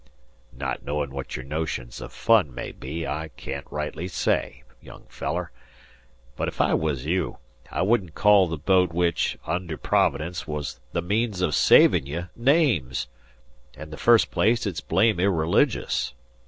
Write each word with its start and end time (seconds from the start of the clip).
"Not 0.51 0.83
knowin' 0.83 1.11
what 1.11 1.35
your 1.35 1.45
notions 1.45 2.01
o' 2.01 2.07
fun 2.07 2.55
may 2.55 2.71
be, 2.71 3.05
I 3.05 3.27
can't 3.37 3.67
rightly 3.71 4.07
say, 4.07 4.63
young 4.81 5.03
feller. 5.09 5.51
But 6.35 6.47
if 6.47 6.59
I 6.59 6.73
was 6.73 7.05
you, 7.05 7.37
I 7.69 7.83
wouldn't 7.83 8.15
call 8.15 8.47
the 8.47 8.57
boat 8.57 8.91
which, 8.93 9.37
under 9.45 9.77
Providence, 9.77 10.47
was 10.47 10.79
the 10.91 11.03
means 11.03 11.43
o' 11.43 11.51
savin' 11.51 12.07
ye, 12.07 12.23
names. 12.35 13.09
In 13.77 13.91
the 13.91 13.95
first 13.95 14.31
place, 14.31 14.65
it's 14.65 14.81
blame 14.81 15.19
irreligious. 15.19 16.15